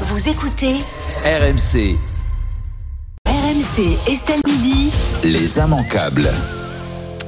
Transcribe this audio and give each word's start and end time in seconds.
Vous 0.00 0.28
écoutez 0.28 0.74
RMC, 1.24 1.96
RMC 3.28 3.96
Estelle 4.10 4.40
Midi. 4.44 4.90
les 5.22 5.56
immanquables. 5.58 6.28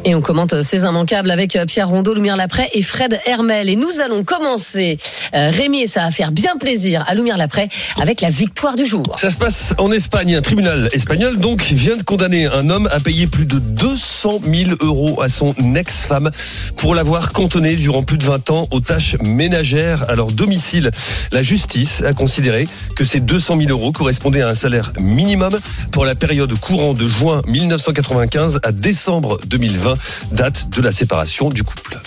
Et 0.08 0.14
on 0.14 0.20
commente 0.20 0.62
ces 0.62 0.82
immanquables 0.82 1.32
avec 1.32 1.56
euh, 1.56 1.66
Pierre 1.66 1.88
Rondeau, 1.88 2.14
Lumière 2.14 2.36
Laprès 2.36 2.68
et 2.72 2.82
Fred 2.84 3.18
Hermel. 3.26 3.68
Et 3.68 3.74
nous 3.74 4.00
allons 4.00 4.22
commencer, 4.22 4.98
euh, 5.34 5.50
Rémi, 5.50 5.82
et 5.82 5.88
ça 5.88 6.04
va 6.04 6.12
faire 6.12 6.30
bien 6.30 6.56
plaisir 6.58 7.02
à 7.08 7.14
Lumière 7.16 7.36
Laprès, 7.36 7.68
avec 8.00 8.20
la 8.20 8.30
victoire 8.30 8.76
du 8.76 8.86
jour. 8.86 9.02
Ça 9.18 9.30
se 9.30 9.36
passe 9.36 9.74
en 9.78 9.90
Espagne. 9.90 10.36
Un 10.36 10.42
tribunal 10.42 10.88
espagnol 10.92 11.38
donc 11.38 11.60
vient 11.62 11.96
de 11.96 12.04
condamner 12.04 12.46
un 12.46 12.70
homme 12.70 12.88
à 12.92 13.00
payer 13.00 13.26
plus 13.26 13.46
de 13.46 13.58
200 13.58 14.42
000 14.44 14.70
euros 14.80 15.20
à 15.20 15.28
son 15.28 15.52
ex-femme 15.74 16.30
pour 16.76 16.94
l'avoir 16.94 17.32
cantonné 17.32 17.74
durant 17.74 18.04
plus 18.04 18.18
de 18.18 18.24
20 18.24 18.50
ans 18.50 18.68
aux 18.70 18.78
tâches 18.80 19.16
ménagères 19.24 20.08
à 20.08 20.14
leur 20.14 20.28
domicile. 20.28 20.92
La 21.32 21.42
justice 21.42 22.04
a 22.06 22.12
considéré 22.12 22.68
que 22.94 23.04
ces 23.04 23.18
200 23.18 23.58
000 23.58 23.70
euros 23.70 23.90
correspondaient 23.90 24.42
à 24.42 24.50
un 24.50 24.54
salaire 24.54 24.92
minimum 25.00 25.58
pour 25.90 26.04
la 26.04 26.14
période 26.14 26.56
courant 26.60 26.94
de 26.94 27.08
juin 27.08 27.42
1995 27.48 28.60
à 28.62 28.70
décembre 28.70 29.40
2020, 29.46 29.95
date 30.32 30.68
de 30.70 30.80
la 30.82 30.92
séparation 30.92 31.48
du 31.48 31.62
couple. 31.62 31.98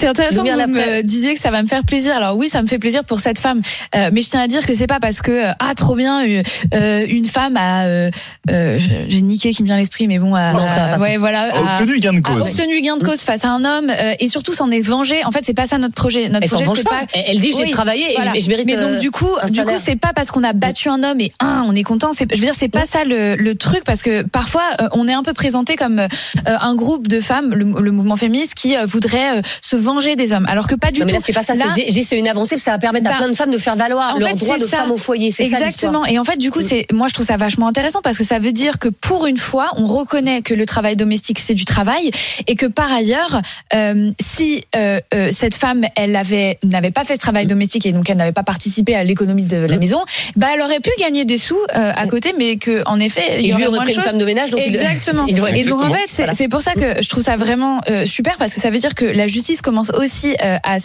C'est 0.00 0.06
intéressant 0.08 0.44
que 0.44 0.50
vous 0.50 0.72
me 0.72 1.02
disiez 1.02 1.34
que 1.34 1.40
ça 1.40 1.50
va 1.50 1.62
me 1.62 1.68
faire 1.68 1.84
plaisir. 1.84 2.16
Alors 2.16 2.36
oui, 2.36 2.48
ça 2.48 2.62
me 2.62 2.66
fait 2.66 2.78
plaisir 2.78 3.04
pour 3.04 3.20
cette 3.20 3.38
femme, 3.38 3.60
Euh, 3.94 4.10
mais 4.12 4.22
je 4.22 4.30
tiens 4.30 4.40
à 4.40 4.48
dire 4.48 4.64
que 4.64 4.74
c'est 4.74 4.86
pas 4.86 5.00
parce 5.00 5.20
que 5.20 5.30
euh, 5.30 5.52
ah 5.58 5.74
trop 5.76 5.94
bien 5.94 6.24
euh, 6.26 6.42
euh, 6.74 7.04
une 7.08 7.24
femme 7.26 7.56
a 7.56 7.84
euh, 7.84 8.08
euh, 8.50 8.78
j'ai 9.08 9.20
niqué 9.20 9.52
qui 9.52 9.62
me 9.62 9.66
vient 9.66 9.76
à 9.76 9.78
l'esprit, 9.78 10.06
mais 10.08 10.18
bon, 10.18 10.34
a- 10.34 10.52
Non, 10.52 10.60
a- 10.66 10.98
ouais 10.98 11.16
voilà, 11.18 11.48
a- 11.52 11.80
obtenu 11.82 11.98
gain 12.00 12.12
de 12.14 12.18
a 12.18 12.20
cause. 12.22 12.42
obtenu 12.42 12.80
gain 12.80 12.96
de 12.96 13.04
cause 13.04 13.20
face 13.20 13.44
à 13.44 13.50
un 13.50 13.64
homme 13.64 13.90
euh, 13.90 14.14
et 14.20 14.28
surtout 14.28 14.52
s'en 14.54 14.70
est 14.70 14.80
vengé. 14.80 15.22
En 15.24 15.32
fait, 15.32 15.40
c'est 15.44 15.54
pas 15.54 15.66
ça 15.66 15.76
notre 15.78 15.94
projet. 15.94 16.28
Notre 16.28 16.44
Elle 16.44 16.48
s'en 16.50 16.60
projet 16.62 16.82
c'est 16.82 16.88
pas. 16.88 17.02
Elle- 17.12 17.38
dit 17.40 17.52
j'ai 17.56 17.64
Oui, 17.64 17.70
travaillé 17.70 18.12
et 18.12 18.16
voilà. 18.16 18.32
je- 18.34 18.40
je 18.40 18.48
mérite 18.48 18.66
Mais 18.66 18.76
donc 18.76 18.98
du 18.98 19.10
coup, 19.10 19.28
du 19.50 19.62
coup, 19.64 19.70
c'est 19.78 19.96
pas 19.96 20.12
parce 20.14 20.30
qu'on 20.30 20.44
a 20.44 20.52
battu 20.54 20.88
un 20.88 21.02
homme 21.02 21.20
et 21.20 21.32
un, 21.40 21.64
on 21.66 21.74
est 21.74 21.82
content. 21.82 22.12
C'est, 22.14 22.26
je 22.30 22.36
veux 22.38 22.44
dire, 22.46 22.54
c'est 22.56 22.68
pas 22.68 22.86
ça 22.86 23.04
le, 23.04 23.34
le 23.36 23.54
truc 23.54 23.82
parce 23.84 24.02
que 24.02 24.22
parfois 24.22 24.62
euh, 24.80 24.88
on 24.92 25.06
est 25.08 25.12
un 25.12 25.22
peu 25.22 25.32
présenté 25.34 25.76
comme 25.76 25.98
euh, 25.98 26.06
un 26.46 26.74
groupe 26.74 27.08
de 27.08 27.20
femmes, 27.20 27.50
le, 27.54 27.64
le 27.82 27.90
mouvement 27.90 28.16
féministe, 28.16 28.54
qui 28.54 28.76
euh, 28.76 28.84
voudrait 28.86 29.38
euh, 29.38 29.42
se 29.60 29.76
venger 29.76 29.89
des 30.16 30.32
hommes, 30.32 30.46
alors 30.48 30.66
que 30.66 30.74
pas 30.74 30.90
du 30.90 31.00
Non, 31.00 31.06
mais 31.06 31.12
tout. 31.12 31.18
là, 31.18 31.24
c'est 31.24 31.32
pas 31.32 31.42
ça. 31.42 31.54
Là- 31.54 31.64
c'est- 31.74 32.18
une 32.18 32.28
avancée, 32.28 32.50
parce 32.56 32.62
que 32.62 32.64
ça 32.64 32.72
va 32.72 32.78
permettre 32.78 33.06
à 33.06 33.10
Bah, 33.12 33.16
plein 33.18 33.28
de 33.28 33.34
femmes 33.36 33.50
de 33.50 33.58
faire 33.58 33.76
valoir 33.76 34.18
leur 34.18 34.28
fait, 34.30 34.34
droit 34.36 34.58
de 34.58 34.66
ça. 34.66 34.78
femme 34.78 34.90
au 34.90 34.96
foyer. 34.96 35.30
C'est 35.30 35.44
ça. 35.44 35.58
Exactement. 35.58 36.04
Et 36.06 36.18
en 36.18 36.24
fait, 36.24 36.36
du 36.36 36.50
coup, 36.50 36.60
Mm. 36.60 36.66
c'est 36.68 36.86
moi 36.92 37.06
je 37.08 37.14
trouve 37.14 37.26
ça 37.26 37.36
vachement 37.36 37.66
intéressant 37.68 38.00
parce 38.02 38.18
que 38.18 38.24
ça 38.24 38.38
veut 38.38 38.52
dire 38.52 38.78
que 38.78 38.88
pour 38.88 39.26
une 39.26 39.36
fois, 39.36 39.70
on 39.76 39.86
reconnaît 39.86 40.42
que 40.42 40.54
le 40.54 40.66
travail 40.66 40.96
domestique 40.96 41.38
c'est 41.38 41.54
du 41.54 41.64
travail 41.64 42.10
et 42.46 42.56
que 42.56 42.66
par 42.66 42.92
ailleurs, 42.92 43.40
euh, 43.74 44.10
si 44.20 44.64
euh, 44.76 44.98
euh, 45.14 45.30
cette 45.32 45.54
femme 45.54 45.82
elle 45.96 46.16
avait 46.16 46.58
n'avait 46.64 46.90
pas 46.90 47.04
fait 47.04 47.14
ce 47.14 47.20
travail 47.20 47.46
domestique 47.46 47.86
et 47.86 47.92
donc 47.92 48.08
elle 48.10 48.16
n'avait 48.16 48.32
pas 48.32 48.42
participé 48.42 48.94
à 48.94 49.04
l'économie 49.04 49.44
de 49.44 49.56
la 49.56 49.76
Mm. 49.76 49.80
maison, 49.80 50.00
bah 50.36 50.48
elle 50.54 50.60
aurait 50.62 50.80
pu 50.80 50.90
gagner 50.98 51.24
des 51.24 51.38
sous 51.38 51.58
à 51.72 52.06
côté, 52.06 52.34
mais 52.36 52.56
que 52.56 52.82
en 52.86 52.98
effet 53.00 53.36
il 53.38 53.42
y 53.42 53.46
lui 53.48 53.52
aurait 53.54 53.66
aurait 53.66 53.76
moins 53.78 53.84
pris 53.84 53.94
de 53.94 54.00
choses. 54.00 54.10
femme 54.10 54.18
de 54.18 54.24
ménage, 54.24 54.50
donc 54.50 54.60
Exactement. 54.60 55.26
il 55.28 55.38
Et 55.56 55.64
donc 55.64 55.82
en 55.82 55.90
fait, 55.92 56.06
c'est 56.08 56.24
Voilà. 56.24 56.48
pour 56.50 56.62
ça 56.62 56.74
que 56.74 57.02
je 57.02 57.08
trouve 57.08 57.22
ça 57.22 57.36
vraiment 57.36 57.80
super 58.04 58.36
parce 58.36 58.54
que 58.54 58.60
ça 58.60 58.70
veut 58.70 58.78
dire 58.78 58.94
que 58.94 59.04
la 59.04 59.26
justice 59.28 59.62
commence 59.62 59.79
aussi 59.88 60.36
euh, 60.42 60.58
à, 60.62 60.78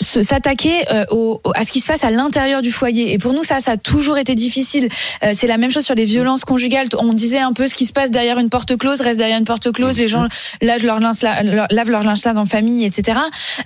s'attaquer 0.00 0.70
euh, 0.92 1.04
au, 1.10 1.40
au- 1.42 1.52
à 1.56 1.64
ce 1.64 1.72
qui 1.72 1.80
se 1.80 1.88
passe 1.88 2.04
à 2.04 2.10
l'intérieur 2.12 2.62
du 2.62 2.70
foyer. 2.70 3.12
Et 3.12 3.18
pour 3.18 3.32
nous, 3.32 3.42
ça, 3.42 3.58
ça 3.58 3.72
a 3.72 3.76
toujours 3.76 4.16
été 4.16 4.36
difficile. 4.36 4.88
Euh, 5.24 5.32
c'est 5.36 5.48
la 5.48 5.58
même 5.58 5.72
chose 5.72 5.84
sur 5.84 5.96
les 5.96 6.04
violences 6.04 6.44
conjugales. 6.44 6.86
On 7.00 7.12
disait 7.12 7.40
un 7.40 7.52
peu 7.52 7.66
ce 7.66 7.74
qui 7.74 7.84
se 7.84 7.92
passe 7.92 8.08
derrière 8.12 8.38
une 8.38 8.48
porte 8.48 8.76
close 8.76 9.00
reste 9.00 9.18
derrière 9.18 9.38
une 9.40 9.44
porte 9.44 9.72
close. 9.72 9.98
Les 9.98 10.06
gens 10.06 10.28
lavent 10.62 10.86
leur 10.86 11.00
linge, 11.00 11.22
leur- 11.42 11.66
lavent 11.70 11.90
leur 11.90 12.04
linge 12.04 12.20
en 12.26 12.44
famille, 12.44 12.84
etc. 12.84 13.18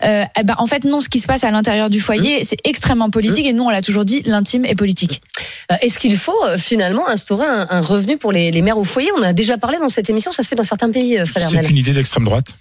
Euh, 0.05 0.25
eh 0.41 0.43
ben, 0.43 0.55
en 0.57 0.67
fait, 0.67 0.85
non, 0.85 1.01
ce 1.03 1.11
qui 1.11 1.21
se 1.21 1.27
passe 1.27 1.45
à 1.45 1.51
l'intérieur 1.51 1.91
du 1.91 2.01
foyer, 2.01 2.45
c'est 2.47 2.59
extrêmement 2.65 3.11
politique. 3.11 3.45
Et 3.45 3.53
nous, 3.53 3.65
on 3.65 3.71
l'a 3.71 3.83
toujours 3.83 4.07
dit, 4.07 4.23
l'intime 4.25 4.65
est 4.65 4.75
politique. 4.75 5.21
Est-ce 5.83 5.99
qu'il 5.99 6.17
faut 6.17 6.33
finalement 6.57 7.07
instaurer 7.09 7.47
un, 7.47 7.67
un 7.69 7.81
revenu 7.83 8.17
pour 8.17 8.33
les, 8.33 8.51
les 8.51 8.63
mères 8.63 8.79
au 8.79 8.85
foyer? 8.85 9.11
On 9.17 9.21
en 9.21 9.23
a 9.25 9.33
déjà 9.35 9.59
parlé 9.59 9.77
dans 9.79 9.91
cette 9.91 10.09
émission, 10.09 10.33
ça 10.33 10.43
se 10.43 10.49
fait 10.49 10.57
dans 10.57 10.63
certains 10.65 10.91
pays. 10.91 11.19
C'est 11.51 11.71
une 11.71 11.77
idée 11.77 11.93
d'extrême 11.93 12.25
droite. 12.25 12.55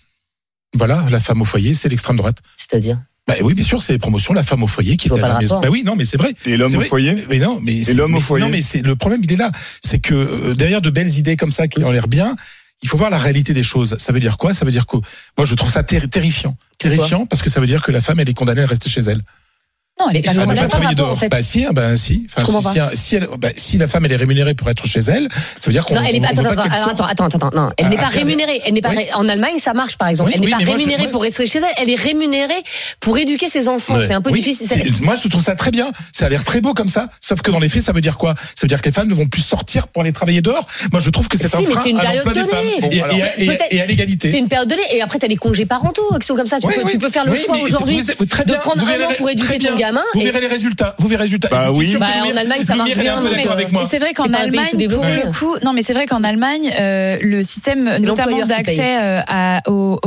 Voilà, 0.75 1.05
la 1.09 1.19
femme 1.19 1.41
au 1.41 1.45
foyer, 1.45 1.73
c'est 1.73 1.89
l'extrême 1.89 2.17
droite. 2.17 2.37
C'est-à-dire 2.57 2.99
Bah 3.27 3.35
oui, 3.43 3.53
bien 3.53 3.63
sûr, 3.63 3.81
c'est 3.81 3.93
les 3.93 3.99
promotions, 3.99 4.33
la 4.33 4.43
femme 4.43 4.63
au 4.63 4.67
foyer 4.67 4.97
qui 4.97 5.09
Je 5.09 5.13
est 5.13 5.17
à 5.19 5.27
la 5.27 5.39
maison. 5.39 5.59
Bah 5.61 5.67
oui, 5.71 5.83
non, 5.85 5.95
mais 5.95 6.05
c'est 6.05 6.17
vrai. 6.17 6.33
Et 6.45 6.57
l'homme 6.57 6.71
au 6.75 6.81
foyer 6.81 7.15
Mais 7.29 7.39
non, 7.39 7.59
mais 7.61 7.83
c'est- 7.83 7.93
l'homme 7.93 8.15
au 8.15 8.21
foyer 8.21 8.45
Non, 8.45 8.51
mais 8.51 8.61
c'est 8.61 8.81
le 8.81 8.95
problème, 8.95 9.21
il 9.23 9.31
est 9.31 9.35
là, 9.37 9.51
c'est 9.83 9.99
que 9.99 10.13
euh, 10.13 10.53
derrière 10.55 10.81
de 10.81 10.89
belles 10.89 11.17
idées 11.17 11.35
comme 11.37 11.51
ça 11.51 11.67
qui 11.67 11.83
ont 11.83 11.91
l'air 11.91 12.07
bien, 12.07 12.35
il 12.83 12.89
faut 12.89 12.97
voir 12.97 13.09
la 13.11 13.17
réalité 13.19 13.53
des 13.53 13.63
choses. 13.63 13.95
Ça 13.99 14.11
veut 14.11 14.19
dire 14.19 14.37
quoi? 14.37 14.53
Ça 14.53 14.65
veut 14.65 14.71
dire 14.71 14.87
que 14.87 14.97
moi, 15.37 15.45
je 15.45 15.53
trouve 15.55 15.69
ça 15.71 15.83
terri- 15.83 16.09
terrifiant, 16.09 16.57
terrifiant 16.79 17.25
parce 17.27 17.41
que 17.43 17.49
ça 17.49 17.59
veut 17.59 17.67
dire 17.67 17.81
que 17.83 17.91
la 17.91 18.01
femme, 18.01 18.19
elle 18.19 18.29
est 18.29 18.33
condamnée 18.33 18.63
à 18.63 18.65
rester 18.65 18.89
chez 18.89 19.01
elle. 19.01 19.21
Non, 19.99 20.07
elle 20.09 20.17
est 20.17 20.21
pas 20.23 20.33
ne 20.33 20.45
pas 20.55 20.67
travailler 20.67 20.95
dehors. 20.95 21.11
en 21.11 21.15
fait. 21.15 21.29
Bah 21.29 21.41
si, 21.43 21.63
ah, 21.65 21.73
bah 21.73 21.95
si. 21.95 22.25
Enfin, 22.35 22.61
si, 22.61 22.67
si, 22.95 22.97
si 22.97 23.15
elle- 23.17 23.27
bah, 23.37 23.49
si 23.55 23.77
la 23.77 23.87
femme 23.87 24.05
elle 24.05 24.13
est 24.13 24.15
rémunérée 24.15 24.55
pour 24.55 24.67
être 24.69 24.85
chez 24.87 24.99
elle, 24.99 25.27
ça 25.31 25.67
veut 25.67 25.73
dire 25.73 25.85
qu'on 25.85 25.93
Non, 25.93 26.01
elle 26.07 26.15
est 26.15 26.19
on- 26.19 26.21
pas, 26.23 26.29
on 26.31 26.41
veut 26.41 26.47
attends, 26.47 26.61
attends, 26.63 27.05
attends, 27.05 27.25
attends, 27.25 27.37
attends, 27.47 27.51
non, 27.61 27.69
elle 27.77 27.85
Ah, 27.85 27.89
n'est 27.89 27.97
pas 27.97 28.03
ah, 28.05 28.09
rémunérée. 28.09 28.61
Elle 28.65 28.73
n'est 28.73 28.81
pas 28.81 28.89
oui. 28.95 29.05
en 29.13 29.27
Allemagne, 29.27 29.59
ça 29.59 29.73
marche 29.73 29.97
par 29.97 30.07
exemple. 30.07 30.29
Oui, 30.29 30.33
elle 30.35 30.41
n'est 30.41 30.47
oui, 30.47 30.51
pas 30.53 30.57
mais 30.59 30.65
moi, 30.65 30.73
je- 30.77 30.79
rémunérée 30.85 31.11
pour 31.11 31.21
rester 31.21 31.45
chez 31.45 31.59
elle. 31.59 31.65
Elle 31.77 31.89
est 31.91 31.95
rémunérée 32.01 32.63
pour 32.99 33.17
éduquer 33.19 33.47
ses 33.47 33.67
enfants. 33.67 33.97
Ouais. 33.97 34.05
C'est 34.05 34.13
un 34.13 34.21
peu 34.21 34.31
Oui, 34.31 34.41
difficile. 34.41 34.91
Moi, 35.01 35.13
je 35.21 35.27
trouve 35.27 35.43
ça 35.43 35.55
très 35.55 35.69
bien. 35.69 35.91
Ça 36.13 36.25
a 36.25 36.29
l'air 36.29 36.43
très 36.43 36.61
beau 36.61 36.73
comme 36.73 36.89
ça. 36.89 37.09
Sauf 37.19 37.41
que 37.43 37.51
dans 37.51 37.59
les 37.59 37.69
faits, 37.69 37.83
ça 37.83 37.91
veut 37.91 38.01
dire 38.01 38.17
quoi? 38.17 38.33
Ça 38.55 38.61
veut 38.63 38.69
dire 38.69 38.81
que 38.81 38.85
les 38.85 38.91
femmes 38.93 39.07
ne 39.09 39.13
vont 39.13 39.27
plus 39.27 39.43
sortir 39.43 39.87
pour 39.87 40.01
aller 40.01 40.13
travailler 40.13 40.41
dehors. 40.41 40.65
Moi, 40.91 40.99
je 40.99 41.11
trouve 41.11 41.27
que 41.27 41.37
c'est 41.37 41.53
un 41.53 41.59
mais 41.59 41.65
frein 41.67 41.81
c'est 41.83 41.89
une 41.91 41.99
à 41.99 42.01
période 42.01 42.25
l'emploi 42.25 42.43
des 42.43 42.49
donnée. 42.49 42.81
femmes 42.81 42.89
et, 42.91 43.01
à- 43.01 43.25
à 43.25 43.29
C'est 43.69 43.85
l'égalité. 43.85 44.35
une 44.37 44.47
période 44.47 44.67
donnée. 44.69 44.81
Et 44.93 45.01
après, 45.03 45.19
tu 45.19 45.25
as 45.25 45.29
les 45.29 45.35
congés 45.37 45.65
parentaux 45.67 46.09
qui 46.19 46.25
sont 46.25 46.35
comme 46.35 46.47
ça. 46.47 46.57
Tu, 46.59 46.97
peux, 46.97 47.09
faire 47.09 47.25
le 47.25 47.35
choix 47.35 47.57
aujourd'hui 47.61 48.01
de 48.03 48.53
prendre 48.55 48.83
un 48.83 49.05
an 49.05 49.13
pour 49.19 49.29
éduquer 49.29 49.59
ton 49.59 49.75
gamin. 49.77 49.90
Vous 50.13 50.21
et- 50.21 50.25
verrez 50.25 50.41
les 50.41 50.47
résultats. 50.47 50.95
Vous 50.97 51.07
verrez 51.07 51.19
les 51.19 51.23
résultats. 51.25 51.49
Bah 51.49 51.71
oui. 51.71 51.95
Bah, 51.99 52.07
en 52.31 52.35
Allemagne, 52.37 52.61
ça 52.65 52.75
marche 52.75 52.97
bien, 52.97 53.21
c'est 53.89 53.99
vrai 53.99 54.13
qu'en 54.13 54.31
Allemagne, 54.33 54.87
pour 54.89 55.03
le 55.05 55.31
coup, 55.31 55.55
non, 55.63 55.73
mais 55.73 55.83
c'est 55.83 55.93
vrai 55.93 56.05
qu'en 56.07 56.23
Allemagne, 56.23 56.71
euh, 56.79 57.17
le 57.21 57.43
système 57.43 57.91
notamment 58.01 58.45
d'accès 58.45 58.97
euh, 59.01 59.21
au, 59.67 59.99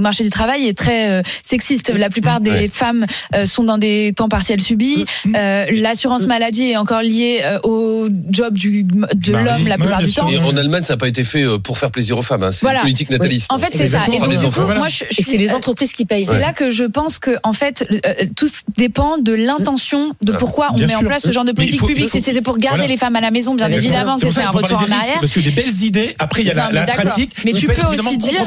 marché 0.00 0.24
du 0.24 0.30
travail 0.30 0.66
est 0.68 0.76
très 0.76 1.10
euh, 1.10 1.22
sexiste. 1.42 1.92
La 1.94 2.10
plupart 2.10 2.40
des 2.40 2.68
femmes 2.68 3.06
sont 3.44 3.64
dans 3.64 3.78
des 3.78 4.12
temps 4.16 4.28
partiels 4.28 4.60
subis. 4.60 5.04
Euh, 5.34 5.66
L'assurance 5.72 6.26
maladie 6.26 6.70
est 6.70 6.76
encore 6.76 7.02
liée 7.02 7.42
au 7.64 8.08
job 8.30 8.54
du, 8.54 8.84
de 8.84 9.32
mari. 9.32 9.44
l'homme 9.44 9.66
la 9.68 9.78
plupart 9.78 10.02
du 10.02 10.12
temps. 10.12 10.28
Et 10.28 10.38
en 10.38 10.56
Allemagne, 10.56 10.82
ça 10.82 10.94
n'a 10.94 10.98
pas 10.98 11.08
été 11.08 11.24
fait 11.24 11.44
pour 11.62 11.78
faire 11.78 11.90
plaisir 11.90 12.18
aux 12.18 12.22
femmes. 12.22 12.42
hein. 12.42 12.52
C'est 12.52 12.62
Voilà. 12.62 12.78
une 12.80 12.84
politique 12.84 13.10
nataliste. 13.10 13.52
En 13.52 13.58
fait, 13.58 13.70
c'est 13.72 13.86
ça. 13.86 14.00
Et 14.12 14.18
donc, 14.18 14.28
Les 14.30 14.36
du 14.38 14.44
coup, 14.46 14.50
voilà. 14.52 14.78
moi, 14.78 14.88
je, 14.88 15.04
je 15.10 15.20
Et 15.20 15.24
c'est 15.24 15.36
les 15.36 15.52
entreprises 15.54 15.92
qui 15.92 16.04
payent. 16.04 16.26
c'est 16.26 16.38
là 16.38 16.52
que 16.52 16.70
je 16.70 16.84
pense 16.84 17.18
que 17.18 17.36
en 17.42 17.52
fait 17.52 17.86
euh, 17.90 18.12
tout 18.36 18.48
dépend 18.76 19.05
de 19.18 19.32
l'intention 19.32 20.12
de 20.22 20.32
pourquoi 20.32 20.68
on 20.72 20.76
Bien 20.76 20.86
met 20.86 20.94
en 20.96 21.00
place 21.00 21.22
ce 21.22 21.32
genre 21.32 21.44
de 21.44 21.52
politique 21.52 21.80
faut- 21.80 21.86
publique. 21.86 22.08
c'est 22.10 22.40
pour 22.42 22.58
garder 22.58 22.78
Voilà. 22.78 22.92
les 22.92 22.96
femmes 22.96 23.16
à 23.16 23.20
la 23.20 23.30
maison, 23.30 23.54
bien 23.54 23.70
évidemment 23.70 24.18
que 24.18 24.30
c'est 24.30 24.42
un 24.42 24.50
qu'il 24.50 24.60
retour 24.60 24.76
en 24.78 24.80
risques, 24.84 24.92
arrière. 24.92 25.20
Parce 25.20 25.32
que 25.32 25.40
des 25.40 25.50
belles 25.50 25.82
idées, 25.82 26.14
après, 26.18 26.42
il 26.42 26.48
y 26.48 26.50
a 26.50 26.54
Non, 26.54 26.62
la, 26.62 26.68
mais 26.68 26.74
la 26.74 26.86
d'accord. 26.86 27.04
pratique. 27.04 27.32
Mais 27.44 27.52
tu 27.52 27.66
peux 27.66 27.72
aussi 27.86 28.18
dire-. 28.18 28.44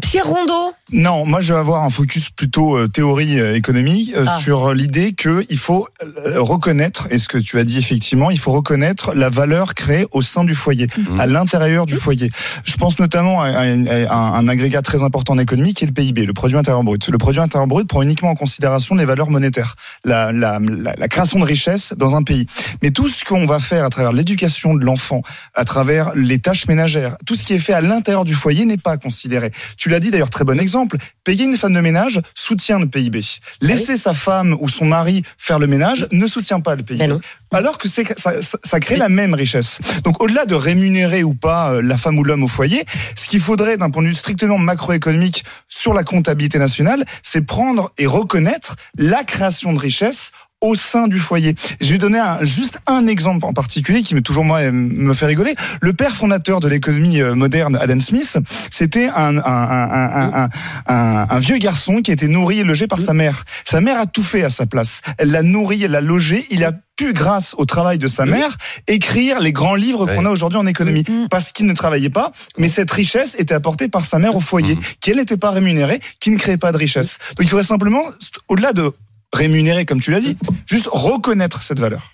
Pierre 0.00 0.26
Rondeau. 0.26 0.72
Non, 0.92 1.26
moi 1.26 1.40
je 1.40 1.52
vais 1.52 1.58
avoir 1.58 1.82
un 1.82 1.90
focus 1.90 2.30
plutôt 2.30 2.76
euh, 2.76 2.86
théorie 2.88 3.40
euh, 3.40 3.56
économique 3.56 4.12
euh, 4.16 4.24
Ah. 4.28 4.38
sur 4.38 4.72
l'idée 4.72 5.14
que 5.14 5.44
il 5.50 5.58
faut 5.58 5.88
reconnaître, 6.34 7.08
et 7.10 7.18
ce 7.18 7.28
que 7.28 7.38
tu 7.38 7.58
as 7.58 7.64
dit 7.64 7.78
effectivement, 7.78 8.30
il 8.30 8.38
faut 8.38 8.52
reconnaître 8.52 9.14
la 9.14 9.28
valeur 9.28 9.74
créée 9.74 10.06
au 10.12 10.22
sein 10.22 10.44
du 10.44 10.54
foyer, 10.54 10.86
Mhm. 10.96 11.20
à 11.20 11.26
l'intérieur 11.26 11.86
du 11.86 11.96
foyer. 11.96 12.30
Je 12.64 12.76
pense 12.76 12.98
notamment 12.98 13.42
à, 13.42 13.46
à- 13.48 13.62
à 13.62 14.14
un, 14.14 14.34
un 14.34 14.48
agrégat 14.48 14.82
très 14.82 15.02
important 15.02 15.34
en 15.34 15.38
économie 15.38 15.74
qui 15.74 15.84
est 15.84 15.86
le 15.86 15.92
PIB, 15.92 16.24
le 16.26 16.32
produit 16.32 16.56
intérieur 16.56 16.82
brut. 16.84 17.08
Le 17.08 17.18
produit 17.18 17.40
intérieur 17.40 17.66
brut 17.66 17.88
prend 17.88 18.02
uniquement 18.02 18.30
en 18.30 18.34
considération 18.34 18.94
les 18.94 19.04
valeurs 19.04 19.30
monétaires, 19.30 19.74
la, 20.04 20.32
la, 20.32 20.58
la, 20.60 20.94
la 20.96 21.08
création 21.08 21.38
de 21.38 21.44
richesse 21.44 21.92
dans 21.96 22.16
un 22.16 22.22
pays. 22.22 22.46
Mais 22.82 22.90
tout 22.90 23.08
ce 23.08 23.24
qu'on 23.24 23.46
va 23.46 23.58
faire 23.60 23.84
à 23.84 23.90
travers 23.90 24.12
l'éducation 24.12 24.74
de 24.74 24.84
l'enfant, 24.84 25.22
à 25.54 25.64
travers 25.64 26.14
les 26.14 26.38
tâches 26.38 26.66
ménagères, 26.68 27.16
tout 27.26 27.34
ce 27.34 27.44
qui 27.44 27.54
est 27.54 27.58
fait 27.58 27.72
à 27.72 27.80
l'intérieur 27.80 28.24
du 28.24 28.34
foyer 28.34 28.64
n'est 28.64 28.76
pas 28.76 28.96
considéré. 28.96 29.50
Tu 29.76 29.88
l'as 29.88 30.00
dit 30.00 30.10
d'ailleurs, 30.10 30.30
très 30.30 30.44
bon 30.44 30.58
exemple. 30.60 30.96
Payer 31.24 31.44
une 31.44 31.56
femme 31.56 31.72
de 31.74 31.80
ménage 31.80 32.20
soutient 32.34 32.78
le 32.78 32.86
PIB. 32.86 33.20
Laisser 33.60 33.96
sa 33.96 34.12
femme 34.14 34.56
ou 34.60 34.68
son 34.68 34.84
mari 34.84 35.22
faire 35.38 35.58
le 35.58 35.66
ménage 35.66 36.06
ne 36.12 36.26
soutient 36.26 36.60
pas 36.60 36.74
le 36.74 36.82
PIB. 36.82 37.02
Ben. 37.50 37.58
Alors 37.58 37.78
que 37.78 37.88
c'est 37.88 38.18
ça, 38.18 38.40
ça- 38.40 38.58
ça 38.62 38.80
crée 38.80 38.96
la 38.96 39.08
même 39.08 39.34
richesse. 39.34 39.78
Donc 40.04 40.22
au-delà 40.22 40.44
de 40.46 40.54
rémunérer 40.54 41.22
ou 41.24 41.34
pas 41.34 41.72
euh, 41.72 41.82
la 41.82 41.96
femme 41.96 42.18
ou 42.18 42.24
l'homme 42.24 42.42
au 42.42 42.48
foyer, 42.48 42.84
ce 43.16 43.28
qu'il 43.28 43.40
faudrait 43.40 43.76
d'un 43.76 43.90
point 43.90 44.02
de 44.02 44.08
vue 44.08 44.14
strictement 44.14 44.58
macroéconomique 44.58 45.44
sur 45.68 45.92
la 45.94 46.04
comptabilité 46.04 46.58
nationale, 46.58 47.04
c'est 47.22 47.40
prendre 47.40 47.92
et 47.98 48.06
reconnaître 48.06 48.76
la 48.98 49.24
création 49.24 49.72
de 49.72 49.75
richesse 49.78 50.32
au 50.62 50.74
sein 50.74 51.06
du 51.06 51.18
foyer. 51.18 51.54
Je 51.82 51.92
vais 51.92 51.98
donner 51.98 52.18
un, 52.18 52.42
juste 52.42 52.78
un 52.86 53.06
exemple 53.06 53.44
en 53.44 53.52
particulier 53.52 54.00
qui 54.02 54.14
me 54.14 54.22
toujours 54.22 54.42
moi 54.44 54.60
euh, 54.60 54.72
me 54.72 55.12
fait 55.12 55.26
rigoler. 55.26 55.54
Le 55.82 55.92
père 55.92 56.16
fondateur 56.16 56.60
de 56.60 56.68
l'économie 56.68 57.20
euh, 57.20 57.34
moderne, 57.34 57.76
Adam 57.78 58.00
Smith, 58.00 58.38
c'était 58.70 59.08
un, 59.08 59.36
un, 59.36 59.42
un, 59.42 59.42
un, 59.44 60.44
un- 60.44 60.48
un- 60.86 61.26
un 61.28 61.38
vieux 61.38 61.58
garçon 61.58 62.00
qui 62.00 62.10
était 62.10 62.26
nourri 62.26 62.60
et 62.60 62.64
logé 62.64 62.86
par 62.86 63.02
sa 63.02 63.12
mère. 63.12 63.44
Sa 63.66 63.82
mère 63.82 64.00
a 64.00 64.06
tout 64.06 64.22
fait 64.22 64.44
à 64.44 64.48
sa 64.48 64.64
place. 64.64 65.02
Elle 65.18 65.30
l'a 65.30 65.42
nourri, 65.42 65.82
elle 65.84 65.90
l'a 65.90 66.00
logé. 66.00 66.46
Il 66.50 66.64
a 66.64 66.72
pu, 66.96 67.12
grâce 67.12 67.54
au 67.58 67.66
travail 67.66 67.98
de 67.98 68.06
sa 68.06 68.24
mère, 68.24 68.56
écrire 68.88 69.40
les 69.40 69.52
grands 69.52 69.74
livres 69.74 70.06
qu'on 70.06 70.24
a 70.24 70.30
aujourd'hui 70.30 70.58
en 70.58 70.66
économie. 70.66 71.04
Mhm. 71.06 71.28
Parce 71.28 71.52
qu'il 71.52 71.66
ne 71.66 71.74
travaillait 71.74 72.08
pas, 72.08 72.32
mais 72.56 72.70
cette 72.70 72.90
richesse 72.90 73.36
était 73.38 73.52
apportée 73.52 73.88
par 73.88 74.06
sa 74.06 74.18
mère 74.18 74.34
au 74.34 74.40
foyer, 74.40 74.76
Mhm. 74.76 74.80
qui 75.00 75.10
elle 75.10 75.18
n'était 75.18 75.36
pas 75.36 75.50
rémunérée, 75.50 76.00
qui 76.18 76.30
ne 76.30 76.38
créait 76.38 76.56
pas 76.56 76.72
de 76.72 76.78
richesse. 76.78 77.18
Donc 77.36 77.44
il 77.44 77.48
faudrait 77.50 77.66
simplement, 77.66 78.00
au-delà 78.48 78.72
de 78.72 78.90
rémunérer, 79.32 79.84
comme 79.84 80.00
tu 80.00 80.10
l'as 80.10 80.20
dit, 80.20 80.36
juste 80.66 80.88
reconnaître 80.90 81.62
cette 81.62 81.78
valeur. 81.78 82.12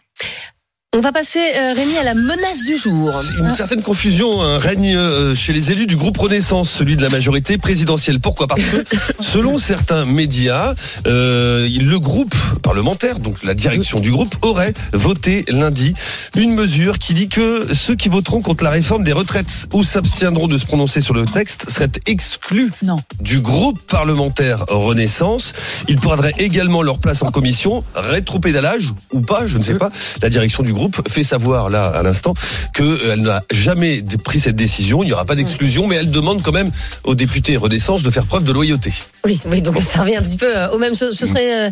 On 0.95 1.01
va 1.01 1.11
passer, 1.11 1.39
euh, 1.39 1.73
Rémi, 1.73 1.97
à 1.97 2.03
la 2.03 2.13
menace 2.13 2.67
du 2.67 2.77
jour. 2.77 3.19
Une 3.39 3.55
certaine 3.55 3.81
confusion 3.81 4.43
hein, 4.43 4.59
règne 4.59 4.95
euh, 4.95 5.35
chez 5.35 5.55
les 5.55 5.73
élus 5.73 5.87
du 5.87 5.97
groupe 5.97 6.19
Renaissance, 6.19 6.69
celui 6.69 6.97
de 6.97 7.03
la 7.03 7.09
majorité 7.09 7.57
présidentielle. 7.57 8.21
Pourquoi? 8.21 8.47
Parce 8.47 8.61
que, 8.61 8.85
selon 9.23 9.59
certains 9.59 10.05
médias, 10.05 10.75
euh, 11.07 11.67
le 11.67 11.99
groupe 11.99 12.35
parlementaire, 12.63 13.21
donc 13.21 13.43
la 13.43 13.55
direction 13.55 14.01
du 14.01 14.11
groupe, 14.11 14.37
aurait 14.43 14.75
voté 14.93 15.47
lundi 15.49 15.95
une 16.37 16.55
mesure 16.55 16.99
qui 16.99 17.15
dit 17.15 17.31
que 17.31 17.75
ceux 17.75 17.97
qui 17.97 18.11
voteront 18.11 18.43
contre 18.43 18.63
la 18.63 18.71
réforme 18.71 19.03
des 19.03 19.15
retraites 19.15 19.69
ou 19.73 19.85
s'abstiendront 19.85 20.47
de 20.47 20.59
se 20.59 20.67
prononcer 20.67 21.01
sur 21.01 21.15
le 21.15 21.25
texte 21.25 21.71
seraient 21.71 21.89
exclus 22.05 22.71
Non. 22.83 22.99
du 23.19 23.41
groupe 23.41 23.81
parlementaire 23.87 24.67
Renaissance. 24.69 25.55
Ils 25.89 25.99
perdraient 25.99 26.35
également 26.37 26.83
leur 26.83 26.99
place 26.99 27.23
en 27.23 27.31
commission, 27.31 27.83
rétropédalage 27.95 28.93
ou 29.15 29.23
pas, 29.23 29.47
je 29.47 29.57
ne 29.57 29.63
sais 29.63 29.77
pas. 29.77 29.91
La 30.21 30.29
direction 30.29 30.63
du 30.63 30.75
groupe 30.75 30.82
fait 31.09 31.25
savoir 31.25 31.71
là 31.71 31.85
à 31.85 32.03
l'instant 32.03 32.35
qu'elle 32.75 33.23
n'a 33.23 33.41
jamais 33.53 34.03
pris 34.25 34.41
cette 34.41 34.57
décision. 34.57 35.03
Il 35.03 35.07
n'y 35.07 35.13
aura 35.13 35.25
pas 35.25 35.35
d'exclusion, 35.35 35.87
mais 35.87 35.97
elle 35.97 36.11
demande 36.11 36.43
quand 36.43 36.53
même 36.53 36.71
aux 37.05 37.15
députés 37.15 37.57
Renaissance 37.57 38.03
de 38.03 38.11
faire 38.11 38.25
preuve 38.27 38.45
de 38.45 38.53
loyauté. 38.53 38.93
Oui, 39.25 39.41
oui, 39.47 39.63
donc 39.63 39.81
ça 39.83 40.01
revient 40.03 40.17
un 40.17 40.23
petit 40.23 40.37
peu 40.39 40.57
euh, 40.57 40.71
au 40.71 40.79
même. 40.79 40.95
Ce, 40.95 41.13
ce 41.13 41.27
serait. 41.27 41.67
euh, 41.69 41.71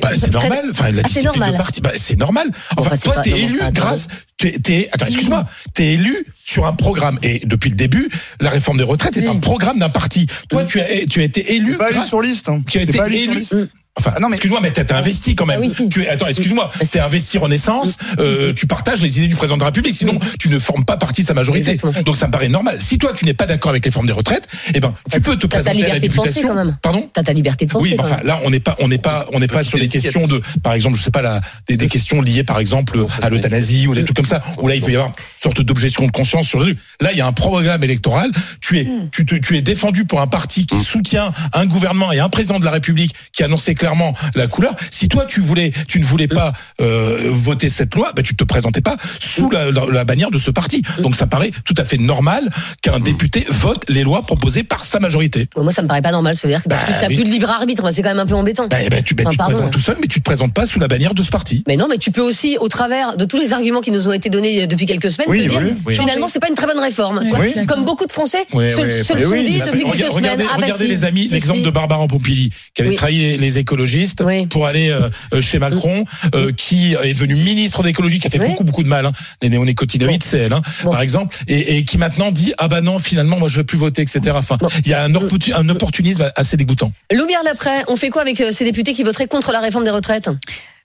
Bah, 0.00 0.10
c'est 0.18 0.32
normal. 0.32 0.64
Enfin, 0.70 0.90
la 0.90 1.02
Ah, 1.04 1.08
c'est 1.08 1.20
discipline 1.20 1.24
normal. 1.26 1.52
de 1.52 1.56
parti, 1.58 1.80
bah, 1.82 1.90
c'est 1.96 2.16
normal. 2.18 2.48
Enfin, 2.76 2.86
Enfin, 2.90 2.96
c'est 2.96 3.02
toi, 3.12 3.22
t'es 3.22 3.30
non, 3.30 3.36
élu 3.36 3.60
attends. 3.60 3.72
grâce. 3.72 4.08
T'es, 4.38 4.52
t'es- 4.52 4.88
attends, 4.92 5.06
excuse-moi. 5.06 5.44
T'es 5.74 5.92
élu 5.92 6.26
sur 6.44 6.64
un 6.66 6.72
programme 6.72 7.18
et 7.22 7.40
depuis 7.44 7.68
le 7.70 7.76
début, 7.76 8.08
la 8.40 8.50
réforme 8.50 8.78
des 8.78 8.84
retraites 8.84 9.16
est 9.16 9.26
un 9.26 9.36
programme 9.36 9.78
d'un 9.78 9.88
parti. 9.90 10.26
Toi, 10.48 10.64
tu 10.64 10.80
as, 10.80 10.86
tu 11.08 11.20
as 11.20 11.24
été 11.24 11.54
élu. 11.54 11.76
Pas 11.76 11.88
élu 11.88 11.96
grâce- 11.98 12.08
sur 12.08 12.20
liste. 12.22 12.48
Hein. 12.48 12.62
qui 12.68 12.78
a 12.78 12.80
T'es 12.82 12.88
été 12.90 12.98
pas 12.98 13.06
élu 13.08 13.18
sur 13.18 13.30
élu. 13.32 13.40
liste. 13.40 13.56
Enfin, 13.96 14.12
Ah 14.16 14.20
non, 14.20 14.28
mais- 14.28 14.34
excuse-moi, 14.34 14.60
mais 14.60 14.72
t'as 14.72 14.96
investi 14.96 15.36
quand 15.36 15.46
même. 15.46 15.58
Ah 15.62 15.66
oui, 15.66 15.72
si. 15.72 15.88
Tu 15.88 16.02
es, 16.02 16.08
attends, 16.08 16.26
excuse-moi, 16.26 16.68
c'est 16.82 16.98
investi 16.98 17.38
Renaissance. 17.38 17.96
Euh, 18.18 18.52
tu 18.52 18.66
partages 18.66 19.00
les 19.00 19.18
idées 19.18 19.28
du 19.28 19.36
président 19.36 19.56
de 19.56 19.60
la 19.60 19.66
République, 19.66 19.94
sinon 19.94 20.18
tu 20.38 20.48
ne 20.48 20.58
formes 20.58 20.84
pas 20.84 20.96
partie 20.96 21.22
de 21.22 21.26
sa 21.28 21.34
majorité. 21.34 21.70
Exactement. 21.72 22.02
Donc 22.04 22.16
ça 22.16 22.26
me 22.26 22.32
paraît 22.32 22.48
normal. 22.48 22.78
Si 22.80 22.98
toi 22.98 23.12
tu 23.14 23.24
n'es 23.24 23.34
pas 23.34 23.46
d'accord 23.46 23.70
avec 23.70 23.84
les 23.84 23.90
formes 23.92 24.06
des 24.06 24.12
retraites, 24.12 24.48
eh 24.74 24.80
ben 24.80 24.92
tu 25.12 25.20
peux 25.20 25.36
te 25.36 25.46
présenter 25.46 25.84
à 25.84 25.88
la 25.88 25.94
liberté 25.94 26.08
de 26.08 26.12
penser, 26.12 26.28
députation. 26.28 26.48
quand 26.48 26.54
même. 26.64 26.76
Pardon? 26.82 27.08
T'as 27.12 27.22
ta 27.22 27.32
liberté 27.32 27.66
de 27.66 27.70
penser. 27.70 27.90
Oui, 27.90 27.94
mais 27.96 28.02
enfin 28.04 28.18
là 28.24 28.40
on 28.44 28.50
n'est 28.50 28.58
pas 28.60 28.74
on 28.80 28.88
n'est 28.88 28.98
pas 28.98 29.26
on 29.32 29.38
n'est 29.38 29.46
pas 29.46 29.62
sur 29.62 29.78
des 29.78 29.86
questions 29.88 30.26
de 30.26 30.42
par 30.62 30.72
exemple 30.74 30.96
je 30.98 31.02
sais 31.02 31.10
pas 31.12 31.22
la, 31.22 31.40
des, 31.68 31.76
des 31.76 31.86
questions 31.88 32.20
liées 32.20 32.42
par 32.44 32.58
exemple 32.58 32.98
à 33.22 33.30
l'euthanasie 33.30 33.86
ou 33.86 33.94
des 33.94 34.04
trucs 34.04 34.16
comme 34.16 34.24
ça 34.26 34.42
où 34.58 34.66
là 34.66 34.74
il 34.74 34.82
peut 34.82 34.90
y 34.90 34.96
avoir 34.96 35.10
une 35.10 35.14
sorte 35.40 35.60
d'objection 35.60 36.04
de 36.06 36.10
conscience 36.12 36.48
sur 36.48 36.58
le 36.58 36.74
là 37.00 37.12
il 37.12 37.18
y 37.18 37.20
a 37.20 37.26
un 37.26 37.32
programme 37.32 37.84
électoral 37.84 38.30
tu 38.60 38.78
es 38.78 38.88
tu, 39.12 39.24
te- 39.24 39.36
tu 39.36 39.56
es 39.56 39.62
défendu 39.62 40.04
pour 40.04 40.20
un 40.20 40.26
parti 40.26 40.66
qui 40.66 40.78
soutient 40.82 41.32
un 41.52 41.66
gouvernement 41.66 42.10
et 42.12 42.18
un 42.18 42.28
président 42.28 42.58
de 42.58 42.64
la 42.64 42.70
République 42.72 43.14
qui 43.32 43.42
annonçait 43.44 43.74
clairement 43.84 44.14
la 44.34 44.46
couleur 44.46 44.74
si 44.90 45.08
toi 45.10 45.26
tu 45.26 45.42
voulais 45.42 45.70
tu 45.88 45.98
ne 46.00 46.04
voulais 46.04 46.26
pas 46.26 46.54
euh, 46.80 47.18
voter 47.30 47.68
cette 47.68 47.94
loi 47.94 48.12
bah 48.16 48.22
tu 48.22 48.34
te 48.34 48.42
présentais 48.42 48.80
pas 48.80 48.96
sous 49.20 49.50
la, 49.50 49.70
la- 49.70 49.84
la 49.92 50.04
bannière 50.04 50.30
de 50.30 50.38
ce 50.38 50.50
parti 50.50 50.80
donc 51.00 51.14
ça 51.16 51.26
paraît 51.26 51.50
tout 51.66 51.74
à 51.76 51.84
fait 51.84 51.98
normal 51.98 52.48
qu'un 52.80 52.98
député 52.98 53.44
vote 53.50 53.84
les 53.90 54.02
lois 54.02 54.22
proposées 54.22 54.62
par 54.64 54.82
sa 54.86 55.00
majorité 55.00 55.48
Moi, 55.54 55.70
ça 55.72 55.82
me 55.82 55.88
paraît 55.88 56.00
pas 56.02 56.12
normal. 56.12 56.34
C'est-à-dire 56.34 56.62
que 56.62 56.68
t'as 56.68 56.76
Bah, 56.76 56.82
plus- 56.86 56.94
t'as 57.00 57.08
oui. 57.08 57.14
plus 57.16 57.24
de 57.24 57.28
libre 57.30 57.50
arbitre. 57.50 57.90
C'est 57.92 58.02
quand 58.02 58.08
même 58.08 58.18
un 58.18 58.26
peu 58.26 58.34
embêtant. 58.34 58.68
bah, 58.68 58.76
bah, 58.90 59.02
tu, 59.02 59.14
bah, 59.14 59.24
Enfin, 59.26 59.30
tu 59.32 59.36
te 59.38 59.42
présentes 59.44 59.70
tout 59.72 59.80
seul 59.80 59.96
mais 60.00 60.06
tu 60.06 60.20
te 60.20 60.24
présentes 60.24 60.54
pas 60.54 60.64
sous 60.66 60.80
la 60.80 60.88
bannière 60.88 61.12
de 61.14 61.22
ce 61.22 61.30
parti 61.30 61.62
Mais 61.66 61.76
non, 61.76 61.86
mais 61.90 61.98
tu 61.98 62.10
peux 62.10 62.20
aussi, 62.22 62.56
au 62.58 62.68
travers 62.68 63.16
de 63.16 63.24
tous 63.26 63.38
les 63.38 63.52
arguments 63.52 63.80
qui 63.82 63.90
nous 63.90 64.08
ont 64.08 64.12
été 64.12 64.30
donnés 64.30 64.66
depuis 64.66 64.86
quelques 64.86 65.10
semaines, 65.10 65.28
Oui, 65.30 65.42
te 65.44 65.48
dire 65.48 65.60
oui, 65.86 65.94
finalement 65.94 66.28
c'est 66.28 66.38
pas 66.40 66.48
une 66.48 66.54
très 66.54 66.66
bonne 66.66 66.78
réforme. 66.80 67.22
Comme 67.66 67.84
beaucoup 67.84 68.06
de 68.06 68.12
Français 68.12 68.44
Oui, 68.54 68.70
se, 68.72 68.80
oui, 68.80 68.92
se 68.92 69.12
bah 69.12 69.18
le 69.18 69.24
sont 69.26 69.32
oui, 69.32 69.44
dit 69.44 69.58
bah 69.58 69.64
depuis 69.66 69.84
quelques 69.84 70.12
semaines. 70.12 70.14
Regardez, 70.32 70.44
Ah 70.50 70.56
bah 70.58 70.62
regardez 70.64 70.88
les 70.88 71.04
amis, 71.04 71.28
l'exemple 71.28 71.62
de 71.62 71.70
Barbara 71.70 72.06
Pompili, 72.06 72.50
qui 72.74 72.82
avait 72.82 72.94
trahi 72.94 73.16
les, 73.16 73.36
les 73.36 73.58
écologistes 73.74 74.22
Oui. 74.24 74.46
pour 74.46 74.66
aller 74.66 74.90
euh, 74.90 75.08
euh, 75.32 75.40
chez 75.42 75.58
Macron, 75.58 76.04
euh, 76.34 76.52
qui 76.52 76.94
est 76.94 77.12
devenue 77.12 77.34
ministre 77.34 77.82
de 77.82 77.88
l'écologie, 77.88 78.20
qui 78.20 78.26
a 78.28 78.30
fait 78.30 78.38
Oui. 78.40 78.48
beaucoup 78.50 78.64
beaucoup 78.64 78.82
de 78.84 78.88
mal. 78.88 79.04
Hein. 79.06 79.12
Les 79.42 79.48
néonicotinoïdes, 79.48 80.22
c'est 80.22 80.38
elle, 80.38 80.52
hein, 80.52 80.62
Bon. 80.84 80.90
par 80.92 81.00
exemple, 81.02 81.36
et, 81.48 81.76
et 81.78 81.84
qui 81.84 81.98
maintenant 81.98 82.30
dit 82.30 82.52
ah 82.58 82.68
bah 82.68 82.80
non, 82.80 82.98
finalement 82.98 83.38
moi 83.38 83.48
je 83.48 83.56
veux 83.58 83.64
plus 83.64 83.78
voter, 83.78 84.02
etc. 84.02 84.20
Enfin, 84.34 84.56
Bon. 84.60 84.68
il 84.84 84.88
y 84.88 84.94
a 84.94 85.02
un, 85.02 85.12
opportu- 85.14 85.52
un 85.54 85.68
opportunisme 85.68 86.30
assez 86.36 86.56
dégoûtant. 86.56 86.92
Loumière 87.12 87.40
l'après, 87.44 87.82
on 87.88 87.96
fait 87.96 88.10
quoi 88.10 88.22
avec 88.22 88.36
ces 88.50 88.64
députés 88.64 88.94
qui 88.94 89.02
voteraient 89.02 89.26
contre 89.28 89.50
la 89.52 89.60
réforme 89.60 89.84
des 89.84 89.90
retraites? 89.90 90.30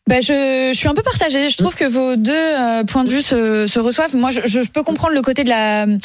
Bah, 0.07 0.21
je, 0.21 0.71
je 0.74 0.77
suis 0.77 0.88
un 0.88 0.95
peu 0.95 1.03
partagée. 1.03 1.50
Je 1.50 1.57
trouve 1.57 1.75
que 1.75 1.86
vos 1.86 2.15
deux 2.15 2.31
euh, 2.33 2.83
points 2.83 3.03
de 3.03 3.09
vue 3.09 3.21
se, 3.21 3.68
se 3.68 3.80
reçoivent. 3.80 4.15
Moi, 4.15 4.31
je, 4.31 4.39
je 4.47 4.68
peux 4.68 4.81
comprendre 4.81 5.13
le 5.13 5.21
côté 5.21 5.44
de 5.44 5.50
la 5.50 5.83
euh, 5.86 5.97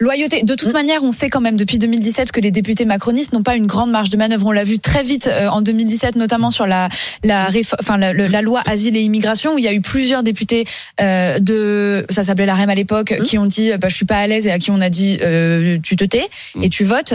loyauté. 0.00 0.42
De 0.42 0.54
toute 0.54 0.72
manière, 0.72 1.02
on 1.04 1.12
sait 1.12 1.28
quand 1.28 1.40
même 1.42 1.56
depuis 1.56 1.78
2017 1.78 2.32
que 2.32 2.40
les 2.40 2.50
députés 2.50 2.86
macronistes 2.86 3.32
n'ont 3.32 3.42
pas 3.42 3.54
une 3.56 3.66
grande 3.66 3.90
marge 3.90 4.08
de 4.10 4.16
manœuvre. 4.16 4.46
On 4.46 4.52
l'a 4.52 4.64
vu 4.64 4.78
très 4.78 5.02
vite 5.02 5.28
euh, 5.28 5.48
en 5.48 5.60
2017, 5.60 6.16
notamment 6.16 6.50
sur 6.50 6.66
la 6.66 6.88
la, 7.22 7.48
enfin, 7.78 7.98
la, 7.98 8.12
le- 8.14 8.26
la 8.26 8.40
loi 8.42 8.62
asile 8.66 8.96
et 8.96 9.00
immigration, 9.00 9.54
où 9.54 9.58
il 9.58 9.64
y 9.64 9.68
a 9.68 9.74
eu 9.74 9.80
plusieurs 9.82 10.22
députés 10.22 10.64
euh, 11.00 11.38
de, 11.38 12.06
ça 12.08 12.24
s'appelait 12.24 12.46
la 12.46 12.54
REM 12.54 12.70
à 12.70 12.74
l'époque, 12.74 13.14
qui 13.24 13.36
ont 13.38 13.44
dit, 13.46 13.70
bah, 13.78 13.88
je 13.90 13.94
suis 13.96 14.06
pas 14.06 14.16
à 14.16 14.26
l'aise, 14.26 14.46
et 14.46 14.50
à 14.50 14.58
qui 14.58 14.70
on 14.70 14.80
a 14.80 14.88
dit, 14.88 15.18
euh, 15.22 15.76
tu 15.82 15.96
te 15.96 16.04
tais 16.04 16.28
et 16.62 16.68
tu 16.70 16.84
votes. 16.84 17.14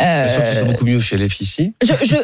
Euh, 0.00 0.28
sûr 0.28 0.42
que 0.42 0.48
c'est 0.54 0.64
beaucoup 0.64 0.84
mieux 0.86 1.00
chez 1.00 1.16
les 1.16 1.28
filles 1.28 1.46
ici. 1.46 1.72
je, 1.82 1.92
je, 2.04 2.16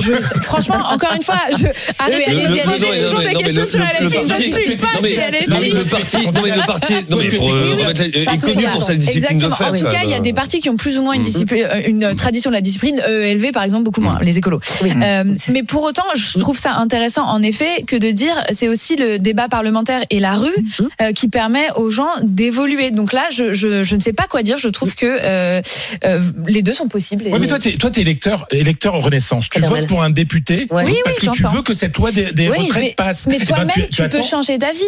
je, 0.00 0.12
franchement, 0.40 0.76
encore 0.90 1.12
une 1.14 1.22
fois, 1.22 1.40
je, 1.52 1.66
arrêtez 1.98 2.30
Le- 2.32 2.40
de 2.40 2.42
le- 2.42 2.50
me 2.50 2.56
non, 2.56 2.72
poser 2.72 2.86
non, 3.02 3.10
toujours 3.10 3.20
des 3.28 3.34
questions 3.44 3.66
sur 3.66 3.80
LFI. 3.80 4.18
Je 4.28 4.34
suis 4.34 4.76
pas 4.76 4.88
chez 5.06 5.16
LFI. 5.16 5.72
le 5.72 5.84
parti, 5.84 6.16
non 6.26 6.32
mais 6.42 6.56
le 6.56 6.66
parti, 6.66 6.94
non 7.10 7.16
mais 7.18 7.28
pour 7.28 7.46
remettre 7.48 8.00
est 8.02 8.40
connu 8.40 8.64
pour 8.68 8.82
sa 8.82 8.94
discipline. 8.94 9.38
Fait. 9.58 9.70
En 9.70 9.76
tout 9.76 9.84
quand 9.84 9.90
cas, 9.90 10.00
il 10.04 10.10
y 10.10 10.14
a 10.14 10.20
des 10.20 10.32
partis 10.32 10.60
qui 10.60 10.70
ont 10.70 10.76
plus 10.76 10.98
ou 10.98 11.02
moins 11.02 11.14
une 11.14 11.20
Mhm. 11.20 11.26
discipline, 11.26 11.68
euh, 11.70 11.80
une 11.86 12.14
tradition 12.14 12.50
de 12.50 12.54
la 12.54 12.60
discipline 12.60 13.00
euh, 13.06 13.22
élevée, 13.24 13.52
par 13.52 13.62
exemple, 13.62 13.84
beaucoup 13.84 14.00
moins, 14.00 14.18
les 14.22 14.38
écolos. 14.38 14.60
Oui. 14.82 14.92
Euh, 15.02 15.24
mais 15.52 15.62
pour 15.62 15.82
autant, 15.82 16.04
je 16.16 16.38
trouve 16.38 16.58
ça 16.58 16.74
intéressant, 16.74 17.24
en 17.24 17.42
effet, 17.42 17.82
que 17.86 17.96
de 17.96 18.10
dire, 18.10 18.34
c'est 18.54 18.68
aussi 18.68 18.96
le 18.96 19.18
débat 19.18 19.48
parlementaire 19.48 20.02
et 20.10 20.20
la 20.20 20.34
rue 20.34 20.48
Mhm. 20.56 20.88
euh, 21.02 21.12
qui 21.12 21.28
permet 21.28 21.66
aux 21.76 21.90
gens 21.90 22.08
d'évoluer. 22.22 22.90
Donc 22.90 23.12
là, 23.12 23.24
je, 23.32 23.52
je, 23.54 23.82
je 23.82 23.96
ne 23.96 24.00
sais 24.00 24.12
pas 24.12 24.26
quoi 24.26 24.42
dire. 24.42 24.58
Je 24.58 24.68
trouve 24.68 24.94
que 24.94 25.06
euh, 25.06 25.60
euh, 26.04 26.20
les 26.46 26.62
deux 26.62 26.72
sont 26.72 26.88
possibles. 26.88 27.26
et- 27.26 27.32
Ouais, 27.32 27.38
mais 27.38 27.46
toi, 27.46 27.58
t'es, 27.58 27.72
toi, 27.72 27.90
t'es 27.90 28.00
électeur, 28.02 28.46
électeur 28.50 28.94
en 28.94 29.00
Renaissance. 29.00 29.48
Tu 29.50 29.58
Éternel. 29.58 29.80
votes 29.80 29.88
pour 29.88 30.02
un 30.02 30.10
député 30.10 30.66
Ouais. 30.70 30.84
Oui, 30.84 30.96
parce 31.04 31.18
oui, 31.20 31.28
que 31.28 31.34
tu 31.36 31.42
veux 31.54 31.62
que 31.62 31.72
cette 31.74 31.96
loi 31.98 32.10
des, 32.12 32.32
des 32.32 32.48
Oui, 32.48 32.58
retraites 32.58 32.82
mais- 32.82 32.94
passe. 32.96 33.26
Mais 33.26 33.36
Eh 33.36 33.38
ben, 33.40 33.46
toi-même, 33.46 33.86
tu, 33.90 34.08
peux 34.08 34.22
changer 34.22 34.58
d'avis. 34.58 34.82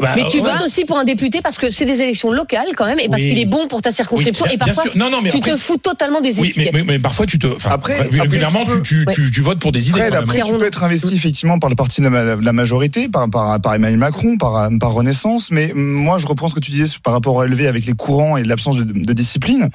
Bah, 0.00 0.10
Mais 0.16 0.24
tu 0.28 0.40
ouais. 0.40 0.50
votes 0.50 0.62
aussi 0.62 0.84
pour 0.84 0.98
un 0.98 1.04
député 1.04 1.40
parce 1.40 1.56
que 1.56 1.70
c'est 1.70 1.84
des 1.84 2.02
élections 2.02 2.32
locales 2.32 2.66
quand 2.76 2.84
même 2.84 2.98
et 2.98 3.08
parce 3.08 3.22
Oui. 3.22 3.28
qu'il 3.28 3.38
est 3.38 3.44
bon 3.46 3.68
pour 3.68 3.80
ta 3.80 3.92
circonscription 3.92 4.44
Oui, 4.48 4.54
et 4.54 4.58
parfois. 4.58 4.82
Non, 4.96 5.08
non, 5.08 5.20
mais 5.22 5.30
tu 5.30 5.36
après- 5.36 5.52
te 5.52 5.56
fous 5.56 5.76
totalement 5.76 6.20
des 6.20 6.30
Oui, 6.40 6.52
mais, 6.56 6.64
étiquettes. 6.64 6.72
mais, 6.74 6.82
mais 6.94 6.98
parfois 6.98 7.26
tu 7.26 7.38
te. 7.38 7.46
Après- 7.64 8.00
ré- 8.00 8.20
régulièrement, 8.20 8.62
après, 8.62 8.74
tu 8.78 8.82
tu, 8.82 9.04
peux- 9.04 9.12
tu, 9.12 9.24
tu, 9.26 9.30
tu 9.30 9.40
votes 9.40 9.60
pour 9.60 9.70
des 9.70 9.90
idées. 9.90 10.00
Après, 10.00 10.34
Pierre 10.34 10.46
tu 10.46 10.58
peux 10.58 10.64
être 10.66 10.82
investi 10.82 11.14
effectivement 11.14 11.60
par 11.60 11.70
le 11.70 11.76
parti 11.76 12.00
de 12.00 12.08
la, 12.08 12.34
la 12.34 12.52
majorité, 12.52 13.08
par, 13.08 13.30
par, 13.30 13.60
par 13.60 13.74
Emmanuel 13.74 14.00
Macron, 14.00 14.36
par, 14.36 14.68
par 14.80 14.92
Renaissance, 14.94 15.52
mais 15.52 15.70
moi 15.74 16.18
je 16.18 16.26
reprends 16.26 16.48
ce 16.48 16.56
que 16.56 16.60
tu 16.60 16.72
disais 16.72 16.90
par 17.04 17.12
rapport 17.12 17.40
à 17.40 17.44
élevé 17.46 17.68
avec 17.68 17.86
les 17.86 17.92
courants 17.94 18.36
et 18.36 18.42
l'absence 18.42 18.76
de, 18.76 18.82
de 18.82 19.12
discipline. 19.12 19.68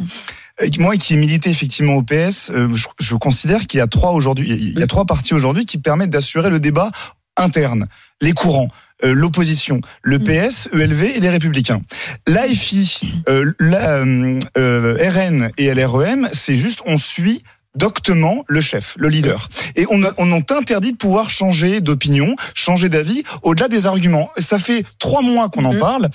Moi 0.79 0.97
qui 0.97 1.13
ai 1.13 1.17
milité 1.17 1.49
effectivement 1.49 1.93
au 1.95 2.03
PS, 2.03 2.49
euh, 2.53 2.67
je, 2.75 2.87
je 2.99 3.15
considère 3.15 3.65
qu'il 3.67 3.77
y 3.77 3.81
a 3.81 3.87
trois 3.87 4.11
aujourd'hui, 4.11 4.49
il 4.49 4.77
y 4.77 4.83
a 4.83 4.87
trois 4.87 5.05
partis 5.05 5.33
aujourd'hui 5.33 5.65
qui 5.65 5.77
permettent 5.77 6.09
d'assurer 6.09 6.49
le 6.49 6.59
débat 6.59 6.91
interne, 7.37 7.87
les 8.21 8.33
courants. 8.33 8.67
Euh, 9.03 9.13
L'opposition, 9.13 9.81
le 10.03 10.19
PS, 10.19 10.67
ELV 10.73 11.03
et 11.15 11.19
les 11.19 11.29
Républicains. 11.29 11.81
L'AFI, 12.27 13.01
euh, 13.27 13.51
la, 13.59 13.89
euh, 13.97 14.39
euh, 14.57 14.97
RN 15.09 15.49
et 15.57 15.73
LREM, 15.73 16.29
c'est 16.33 16.55
juste 16.55 16.79
on 16.85 16.97
suit 16.97 17.43
doctement 17.75 18.43
le 18.47 18.61
chef, 18.61 18.95
le 18.97 19.09
leader. 19.09 19.47
Et 19.75 19.85
on, 19.89 20.03
a, 20.03 20.11
on 20.17 20.31
interdit 20.33 20.91
de 20.91 20.97
pouvoir 20.97 21.29
changer 21.29 21.81
d'opinion, 21.81 22.35
changer 22.55 22.89
d'avis 22.89 23.23
au-delà 23.43 23.67
des 23.67 23.85
arguments. 23.85 24.29
Ça 24.37 24.59
fait 24.59 24.83
trois 24.97 25.21
mois 25.21 25.49
qu'on 25.49 25.65
en 25.65 25.73
Mhm. 25.73 25.79
parle. 25.79 26.09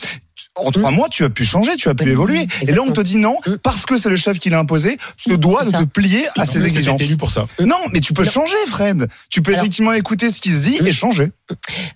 En 0.57 0.71
trois 0.71 0.93
mois, 0.93 1.09
tu 1.09 1.25
as 1.25 1.31
pu 1.31 1.45
changer, 1.45 1.75
tu 1.77 1.89
as 1.89 1.95
pu 1.97 2.09
évoluer. 2.11 2.47
Et 2.63 2.71
là, 2.71 2.81
on 2.87 2.93
te 2.93 3.01
dit 3.01 3.17
non, 3.17 3.39
parce 3.65 3.87
que 3.87 3.97
c'est 3.97 4.09
le 4.09 4.15
chef 4.15 4.39
qui 4.39 4.51
l'a 4.51 4.61
imposé, 4.61 4.97
tu 5.17 5.31
te 5.31 5.35
dois 5.35 5.65
de 5.65 5.71
te 5.73 5.83
plier 5.85 6.27
à 6.37 6.45
Non, 6.45 6.53
ses 6.53 6.65
exigences. 6.65 6.95
été 7.01 7.07
élu 7.07 7.17
pour 7.17 7.33
ça. 7.33 7.45
Non, 7.59 7.75
mais 7.93 7.99
tu 7.99 8.13
peux 8.13 8.23
Non. 8.25 8.31
changer, 8.31 8.55
Fred. 8.69 9.09
Tu 9.31 9.43
peux 9.43 9.51
Alors- 9.53 9.63
effectivement 9.65 9.93
écouter 9.95 10.31
ce 10.31 10.41
qui 10.41 10.53
se 10.53 10.63
dit 10.63 10.79
et 10.85 10.93
changer. 10.93 11.33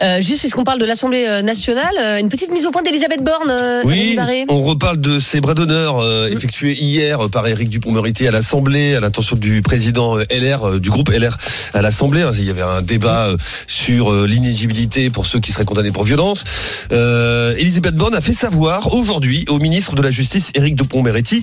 Euh, 0.02 0.20
juste 0.20 0.40
puisqu'on 0.40 0.64
parle 0.64 0.78
de 0.78 0.84
l'Assemblée 0.84 1.24
euh, 1.26 1.40
nationale, 1.40 1.94
euh, 1.98 2.18
une 2.20 2.28
petite 2.28 2.52
mise 2.52 2.66
au 2.66 2.70
point 2.70 2.82
d'Elisabeth 2.82 3.24
Borne. 3.24 3.50
euh, 3.50 3.82
Oui, 3.84 4.16
on 4.48 4.62
reparle 4.62 5.00
de 5.00 5.18
ces 5.18 5.40
bras 5.40 5.54
d'honneur 5.54 5.98
euh, 5.98 6.28
effectués 6.28 6.74
hier 6.78 7.18
par 7.32 7.46
Éric 7.46 7.70
Dupond-Moretti 7.70 8.28
à 8.28 8.30
l'Assemblée, 8.30 8.94
à 8.94 9.00
l'intention 9.00 9.36
du 9.36 9.62
président 9.62 10.16
LR, 10.18 10.64
euh, 10.68 10.78
du 10.78 10.90
groupe 10.90 11.08
LR 11.08 11.38
à 11.72 11.80
l'Assemblée. 11.80 12.22
hein. 12.22 12.30
Il 12.38 12.44
y 12.44 12.50
avait 12.50 12.60
un 12.62 12.82
débat 12.82 13.28
euh, 13.28 13.36
sur 13.66 14.12
euh, 14.12 14.26
l'inéligibilité 14.26 15.08
pour 15.08 15.24
ceux 15.24 15.40
qui 15.40 15.50
seraient 15.52 15.64
condamnés 15.64 15.92
pour 15.92 16.04
violence. 16.04 16.44
Euh, 16.92 17.54
Elisabeth 17.56 17.94
Borne 17.94 18.14
a 18.14 18.20
fait 18.20 18.34
savoir 18.34 18.92
aujourd'hui 18.94 19.46
au 19.48 19.58
ministre 19.58 19.94
de 19.96 20.02
la 20.02 20.10
Justice, 20.10 20.50
Éric 20.54 20.76
Dupond-Moretti, 20.76 21.42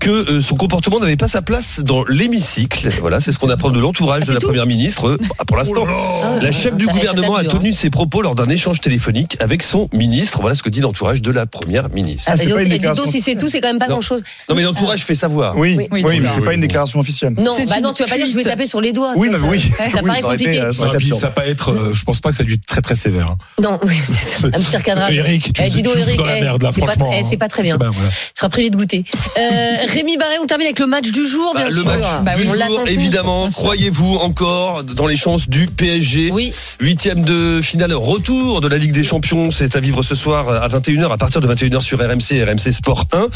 que 0.00 0.10
euh, 0.10 0.40
son 0.42 0.56
comportement 0.56 0.98
n'avait 0.98 1.16
pas 1.16 1.28
sa 1.28 1.40
place 1.42 1.80
dans 1.84 2.02
l'hémicycle. 2.04 2.88
Voilà, 3.00 3.20
c'est 3.20 3.30
ce 3.30 3.38
qu'on 3.38 3.48
apprend 3.50 3.70
de 3.70 3.78
l'entourage 3.78 4.22
Ah, 4.24 4.28
de 4.28 4.32
la 4.34 4.40
tout 4.40 4.48
première 4.48 4.66
ministre. 4.66 5.06
euh, 5.10 5.18
pour 5.46 5.56
l'instant, 5.56 5.84
Ah, 5.88 6.38
la 6.42 6.50
chef 6.50 6.74
du 6.74 6.84
ça- 6.84 6.92
ça 6.92 6.98
gouvernement 6.98 7.27
a 7.36 7.42
dur, 7.42 7.54
hein. 7.54 7.58
tenu 7.58 7.72
ses 7.72 7.90
propos 7.90 8.22
lors 8.22 8.34
d'un 8.34 8.48
échange 8.48 8.80
téléphonique 8.80 9.36
avec 9.40 9.62
son 9.62 9.88
ministre. 9.92 10.38
Voilà 10.40 10.54
ce 10.54 10.62
que 10.62 10.70
dit 10.70 10.80
l'entourage 10.80 11.22
de 11.22 11.30
la 11.30 11.46
première 11.46 11.88
ministre. 11.90 12.30
Ah, 12.32 12.36
c'est 12.36 12.46
pas 12.52 12.62
une 12.62 12.68
déclaration. 12.68 13.06
si 13.06 13.20
c'est 13.20 13.36
tout, 13.36 13.48
c'est 13.48 13.60
quand 13.60 13.68
même 13.68 13.78
pas 13.78 13.86
Non. 13.86 13.94
grand 13.94 14.00
chose. 14.02 14.22
Non 14.48 14.54
mais 14.54 14.62
l'entourage 14.62 15.02
fait 15.04 15.14
savoir. 15.14 15.56
Oui, 15.56 15.74
Oui. 15.78 15.88
oui, 15.90 16.02
Oui, 16.04 16.20
mais 16.20 16.28
c'est 16.32 16.40
pas 16.40 16.54
une 16.54 16.60
déclaration 16.60 17.00
officielle. 17.00 17.34
Non, 17.38 17.56
bah 17.68 17.80
non, 17.80 17.92
tu 17.92 18.02
vas 18.02 18.08
pas 18.08 18.16
dire 18.16 18.26
je 18.26 18.34
vais 18.36 18.42
taper 18.42 18.66
sur 18.66 18.80
les 18.80 18.92
doigts. 18.92 19.12
Oui, 19.16 19.30
ça, 19.30 19.38
non, 19.38 19.48
oui. 19.50 19.60
ça, 19.60 19.90
ça 19.90 19.98
Oui, 20.02 20.08
paraît 20.08 20.22
compliqué. 20.22 20.60
euh, 20.60 20.72
ça 20.72 20.84
va 20.84 21.30
pas 21.30 21.46
être, 21.46 21.70
euh, 21.72 21.94
je 21.94 22.04
pense 22.04 22.20
pas 22.20 22.30
que 22.30 22.36
ça 22.36 22.42
a 22.42 22.46
dû 22.46 22.54
être 22.54 22.66
très 22.66 22.80
très 22.80 22.94
sévère. 22.94 23.26
hein. 23.30 23.36
Non, 23.60 23.78
oui, 23.84 23.94
c'est 24.02 24.44
un 24.46 24.50
petit 24.50 24.76
recadrage. 24.76 25.16
Eric, 25.16 25.52
tu 25.52 25.62
Eh, 25.64 25.70
dis 25.70 25.82
Eric, 25.84 26.20
eh, 26.20 26.40
merde 26.40 26.62
là, 26.62 26.70
c'est 26.72 26.80
pas- 26.80 26.92
franchement. 26.92 27.10
eh, 27.18 27.24
c'est 27.24 27.36
pas 27.36 27.48
très 27.48 27.62
bien. 27.62 27.76
Ben. 27.76 27.90
Tu 27.90 27.96
seras 28.34 28.48
privé 28.48 28.70
de 28.70 28.76
goûter. 28.76 29.04
Euh, 29.36 29.40
Rémi 29.92 30.16
Barré, 30.16 30.34
on 30.42 30.46
termine 30.46 30.66
avec 30.66 30.78
le 30.78 30.86
match 30.86 31.10
du 31.10 31.26
jour, 31.26 31.52
bien 31.54 31.64
Bah, 31.64 31.70
le 31.70 31.76
sûr. 31.76 31.84
match 31.86 32.04
Bah 32.24 32.36
du 32.36 32.48
on 32.48 32.54
jour, 32.66 32.80
évidemment. 32.86 33.48
Croyez-vous 33.50 34.16
encore 34.16 34.84
dans 34.84 35.06
les 35.06 35.16
chances 35.16 35.48
du 35.48 35.66
PSG 35.66 36.30
Oui, 36.32 36.52
Huitième 36.80 37.17
de 37.24 37.60
finale 37.62 37.92
retour 37.94 38.60
de 38.60 38.68
la 38.68 38.78
Ligue 38.78 38.92
des 38.92 39.02
Champions, 39.02 39.50
c'est 39.50 39.76
à 39.76 39.80
vivre 39.80 40.02
ce 40.02 40.14
soir 40.14 40.48
à 40.48 40.68
21h, 40.68 41.12
à 41.12 41.16
partir 41.16 41.40
de 41.40 41.46
21h 41.52 41.80
sur 41.80 41.98
RMC 41.98 42.32
et 42.32 42.44
RMC 42.44 42.72
Sport 42.72 43.06
1. 43.12 43.26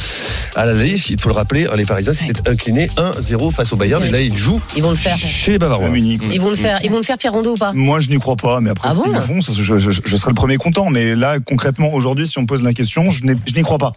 À 0.56 0.66
l'aller, 0.66 1.00
il 1.10 1.20
faut 1.20 1.28
le 1.28 1.34
rappeler, 1.34 1.66
les 1.76 1.84
Parisiens 1.84 2.12
s'étaient 2.12 2.48
inclinés 2.48 2.88
1-0 2.96 3.50
face 3.52 3.72
au 3.72 3.76
Bayern, 3.76 4.04
et 4.04 4.10
là 4.10 4.20
ils 4.20 4.36
jouent 4.36 4.60
ils 4.76 4.82
vont 4.82 4.90
le 4.90 4.96
faire. 4.96 5.16
chez 5.16 5.52
les 5.52 5.58
Bavarois. 5.58 5.88
Ils 5.96 6.40
vont 6.40 6.50
le 6.50 6.56
faire. 6.56 6.78
Ils 6.84 6.90
vont 6.90 6.98
le 6.98 7.02
faire, 7.02 7.18
Pierre 7.18 7.32
Rondeau 7.32 7.52
ou 7.54 7.56
pas? 7.56 7.72
Moi, 7.72 8.00
je 8.00 8.08
n'y 8.08 8.18
crois 8.18 8.36
pas, 8.36 8.60
mais 8.60 8.70
après, 8.70 8.88
Ah 8.90 8.94
bon 8.94 9.10
le 9.10 9.20
font, 9.20 9.40
ça, 9.40 9.52
je, 9.54 9.78
je, 9.78 9.90
je 9.90 10.16
serai 10.16 10.30
le 10.30 10.34
premier 10.34 10.56
content. 10.56 10.90
Mais 10.90 11.14
là, 11.14 11.38
concrètement, 11.40 11.92
aujourd'hui, 11.94 12.26
si 12.26 12.38
on 12.38 12.42
me 12.42 12.46
pose 12.46 12.62
la 12.62 12.72
question, 12.72 13.10
je 13.10 13.24
n'y 13.24 13.62
crois 13.62 13.78
pas. 13.78 13.92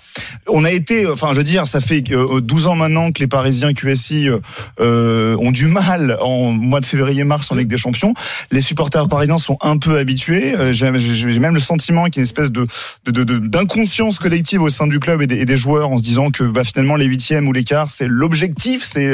On 0.47 0.63
a 0.63 0.71
été, 0.71 1.07
enfin, 1.07 1.29
je 1.31 1.37
veux 1.37 1.43
dire, 1.43 1.67
ça 1.67 1.79
fait 1.79 2.03
euh, 2.11 2.41
12 2.41 2.67
ans 2.67 2.75
maintenant 2.75 3.11
que 3.11 3.19
les 3.19 3.27
Parisiens 3.27 3.73
QSI 3.73 4.29
euh, 4.29 4.39
euh, 4.79 5.35
ont 5.39 5.51
du 5.51 5.67
mal 5.67 6.17
en 6.21 6.51
mois 6.51 6.79
de 6.81 6.85
février-mars 6.85 7.51
en 7.51 7.55
Ligue 7.55 7.67
des 7.67 7.77
Champions. 7.77 8.13
Les 8.51 8.61
supporters 8.61 9.07
parisiens 9.07 9.37
sont 9.37 9.57
un 9.61 9.74
peu 9.77 9.97
habitués. 9.97 10.55
Euh, 10.55 10.73
J'ai 10.73 10.89
même 10.91 11.53
le 11.53 11.59
sentiment 11.59 12.05
qu'il 12.05 12.15
y 12.15 12.19
a 12.19 12.21
une 12.21 12.25
espèce 12.25 12.51
de 12.51 12.65
de- 13.05 13.11
de- 13.11 13.23
de- 13.23 13.37
d'inconscience 13.39 14.19
collective 14.19 14.61
au 14.61 14.69
sein 14.69 14.87
du 14.87 14.99
club 14.99 15.21
et 15.21 15.27
des, 15.27 15.37
et 15.37 15.45
des 15.45 15.57
joueurs 15.57 15.89
en 15.91 15.97
se 15.97 16.03
disant 16.03 16.31
que 16.31 16.43
bah, 16.43 16.63
finalement 16.63 16.95
les 16.95 17.05
huitièmes 17.05 17.47
ou 17.47 17.53
les 17.53 17.63
quarts, 17.63 17.89
c'est 17.89 18.07
l'objectif, 18.07 18.83
c'est 18.83 19.05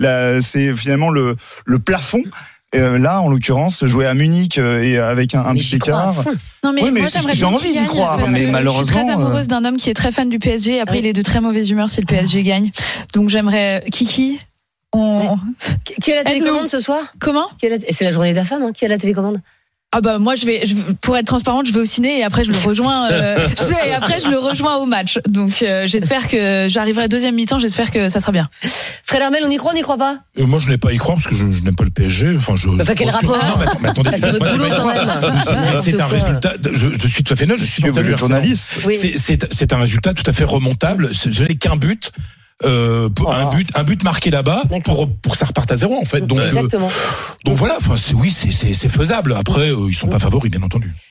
euh, 0.00 0.40
c'est 0.40 0.74
finalement 0.76 1.10
le, 1.10 1.36
le 1.66 1.78
plafond. 1.78 2.22
Euh, 2.74 2.98
là, 2.98 3.22
en 3.22 3.30
l'occurrence, 3.30 3.86
jouer 3.86 4.04
à 4.04 4.12
Munich 4.12 4.58
euh, 4.58 4.82
et 4.82 4.98
avec 4.98 5.34
un, 5.34 5.40
un 5.40 5.54
Mais 5.54 5.60
petit 5.60 5.78
fond. 5.78 6.32
Non 6.62 6.72
mais, 6.74 6.82
Oui, 6.82 6.90
mais 6.92 7.00
moi 7.00 7.08
j'aimerais 7.08 7.32
j'ai 7.32 7.46
bien 7.46 7.48
envie 7.54 7.72
d'y 7.72 7.84
croire, 7.86 8.18
mais 8.28 8.40
que 8.40 8.46
Je 8.46 8.52
malheureusement, 8.52 8.98
suis 8.98 9.04
très 9.06 9.14
amoureuse 9.14 9.48
d'un 9.48 9.64
homme 9.64 9.78
qui 9.78 9.88
est 9.88 9.94
très 9.94 10.12
fan 10.12 10.28
du 10.28 10.38
PSG. 10.38 10.78
Après, 10.78 10.96
Oui. 10.96 11.00
il 11.02 11.06
est 11.06 11.14
de 11.14 11.22
très 11.22 11.40
mauvaise 11.40 11.70
humeur 11.70 11.88
si 11.88 12.00
le 12.00 12.06
PSG 12.06 12.42
gagne. 12.42 12.70
Donc 13.14 13.30
j'aimerais 13.30 13.82
Kiki. 13.90 14.38
On... 14.92 15.36
Qui 15.84 15.94
qui 15.94 16.12
a 16.12 16.16
la 16.16 16.24
télécommande 16.24 16.66
ce 16.66 16.78
soir? 16.78 17.00
Comment? 17.20 17.46
C'est 17.90 18.04
la 18.04 18.10
journée 18.12 18.32
de 18.32 18.36
la 18.36 18.44
femme, 18.44 18.62
hein 18.62 18.72
Qui 18.74 18.84
a 18.84 18.88
la 18.88 18.98
télécommande? 18.98 19.38
Ah 19.90 20.02
bah 20.02 20.18
moi 20.18 20.34
je 20.34 20.44
vais, 20.44 20.66
je, 20.66 20.74
pour 21.00 21.16
être 21.16 21.24
transparente, 21.26 21.66
je 21.66 21.72
vais 21.72 21.80
au 21.80 21.84
ciné 21.86 22.18
et 22.18 22.22
après 22.22 22.44
je 22.44 22.50
le 22.50 22.58
rejoins. 22.58 23.10
euh, 23.10 23.48
je- 23.58 23.88
et 23.88 23.92
après 23.94 24.20
je 24.20 24.28
le 24.28 24.36
rejoins 24.38 24.76
au 24.76 24.84
match. 24.84 25.18
Donc 25.26 25.50
euh, 25.62 25.86
j'espère 25.86 26.28
que 26.28 26.66
j'arriverai 26.68 27.08
deuxième 27.08 27.34
mi-temps. 27.34 27.58
J'espère 27.58 27.90
que 27.90 28.10
ça 28.10 28.20
sera 28.20 28.30
bien. 28.32 28.48
Fred 29.02 29.22
Hermel, 29.22 29.42
on 29.46 29.50
y 29.50 29.56
croit, 29.56 29.72
on 29.72 29.74
n'y 29.74 29.80
croit 29.80 29.96
pas? 29.96 30.18
Euh, 30.38 30.44
moi, 30.44 30.58
je 30.58 30.68
n'ai 30.68 30.76
pas 30.76 30.90
à 30.90 30.92
y 30.92 30.98
croire 30.98 31.16
parce 31.16 31.26
que 31.26 31.34
je, 31.34 31.50
je 31.50 31.62
n'aime 31.62 31.74
pas 31.74 31.84
le 31.84 31.90
PSG. 31.90 32.34
Enfin, 32.36 32.54
je. 32.56 32.68
Quel 32.92 33.08
je- 33.08 33.12
rapport 33.12 33.38
Non, 33.38 33.54
mais, 33.58 33.64
attends, 33.64 33.78
mais 33.80 33.88
attendez. 33.88 34.10
Bah, 34.10 34.16
c'est 34.20 34.30
votre 34.30 34.52
boulot, 34.52 34.66
quand 34.76 34.86
même. 34.86 35.42
C'est- 35.82 35.98
un 35.98 36.06
résultat. 36.06 36.52
Je, 36.74 36.88
je 36.90 37.08
suis 37.08 37.24
tout 37.24 37.32
à 37.32 37.36
fait 37.36 37.46
neutre. 37.46 37.62
Je 37.62 37.66
suis 37.66 37.82
journaliste. 38.18 38.72
Oui. 38.84 38.94
C'est- 39.00 39.72
un 39.72 39.78
résultat 39.78 40.12
tout 40.12 40.28
à 40.28 40.32
fait 40.34 40.44
remontable. 40.44 41.10
Je 41.12 41.44
n'ai 41.44 41.56
qu'un 41.56 41.76
but. 41.76 42.12
Euh, 42.64 43.08
pour- 43.08 43.32
un 43.32 43.50
but, 43.50 43.68
un 43.76 43.84
but 43.84 44.02
marqué 44.02 44.30
là-bas 44.30 44.62
pour 44.84 45.08
pour 45.22 45.32
que 45.32 45.38
ça 45.38 45.46
reparte 45.46 45.70
à 45.70 45.76
zéro 45.76 45.94
en 45.96 46.04
fait. 46.04 46.22
Donc, 46.22 46.40
euh, 46.40 46.46
Exactement. 46.48 46.90
donc 47.44 47.56
voilà. 47.56 47.74
Enfin, 47.78 47.96
c'est- 47.96 48.14
oui, 48.14 48.32
c'est 48.32 48.50
c'est 48.50 48.74
c'est 48.74 48.88
faisable. 48.88 49.34
Après, 49.38 49.70
euh, 49.70 49.86
ils 49.88 49.94
sont 49.94 50.08
pas 50.08 50.18
favoris, 50.18 50.50
bien 50.50 50.62
entendu. 50.62 50.92